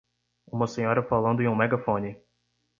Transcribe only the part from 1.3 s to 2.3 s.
em um megafone.